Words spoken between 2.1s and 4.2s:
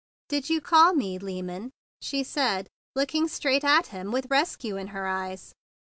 said, looking straight at him